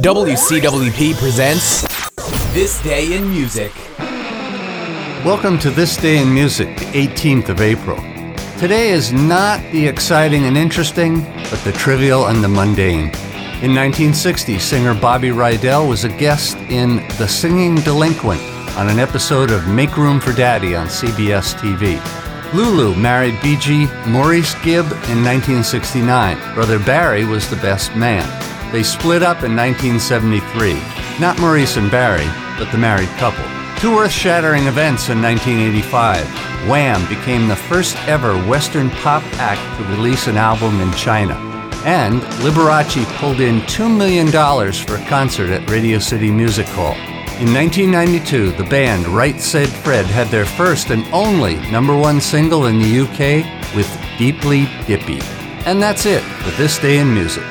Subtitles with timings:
[0.00, 1.82] WCWP presents
[2.54, 3.70] This Day in Music.
[5.22, 7.98] Welcome to This Day in Music, the 18th of April.
[8.58, 11.20] Today is not the exciting and interesting,
[11.50, 13.10] but the trivial and the mundane.
[13.60, 18.40] In 1960, singer Bobby Rydell was a guest in The Singing Delinquent
[18.78, 22.00] on an episode of Make Room for Daddy on CBS TV.
[22.54, 26.54] Lulu married Bee Gee Maurice Gibb in 1969.
[26.54, 28.51] Brother Barry was the best man.
[28.72, 30.74] They split up in 1973.
[31.20, 32.26] Not Maurice and Barry,
[32.58, 33.44] but the married couple.
[33.78, 36.26] Two earth shattering events in 1985.
[36.68, 41.34] Wham became the first ever Western pop act to release an album in China.
[41.84, 44.28] And Liberace pulled in $2 million
[44.72, 46.94] for a concert at Radio City Music Hall.
[47.40, 52.66] In 1992, the band Right Said Fred had their first and only number one single
[52.66, 55.20] in the UK with Deeply Dippy.
[55.66, 57.44] And that's it for this day in music.